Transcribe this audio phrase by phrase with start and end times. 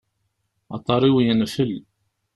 [0.75, 1.73] Aḍar-iw yenfel.